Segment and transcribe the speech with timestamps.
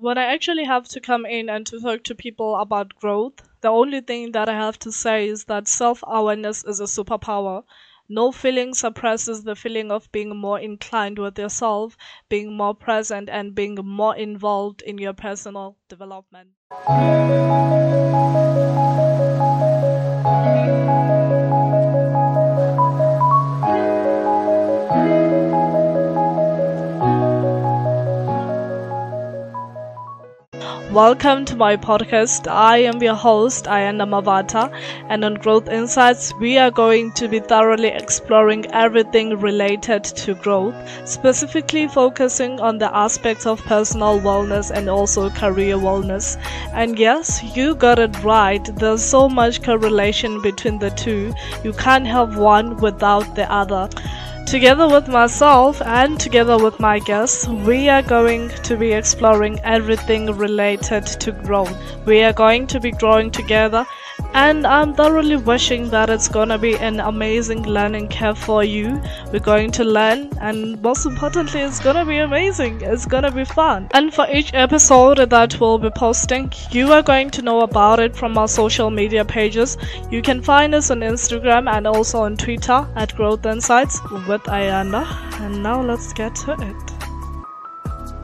[0.00, 3.68] when I actually have to come in and to talk to people about growth, the
[3.68, 7.64] only thing that I have to say is that self awareness is a superpower.
[8.08, 11.98] No feeling suppresses the feeling of being more inclined with yourself,
[12.30, 16.48] being more present, and being more involved in your personal development.
[30.92, 32.50] Welcome to my podcast.
[32.50, 34.72] I am your host, Ayanda Mavata,
[35.08, 40.74] and on Growth Insights, we are going to be thoroughly exploring everything related to growth,
[41.08, 46.36] specifically focusing on the aspects of personal wellness and also career wellness.
[46.72, 52.06] And yes, you got it right, there's so much correlation between the two, you can't
[52.08, 53.88] have one without the other.
[54.50, 60.26] Together with myself and together with my guests, we are going to be exploring everything
[60.36, 61.72] related to growth.
[62.04, 63.86] We are going to be growing together
[64.34, 69.00] and I'm thoroughly wishing that it's gonna be an amazing learning curve for you.
[69.32, 72.80] We're going to learn, and most importantly, it's gonna be amazing.
[72.82, 73.88] It's gonna be fun.
[73.92, 78.14] And for each episode that we'll be posting, you are going to know about it
[78.14, 79.76] from our social media pages.
[80.10, 85.04] You can find us on Instagram and also on Twitter at Growth Insights with Ayanda.
[85.40, 86.89] And now let's get to it.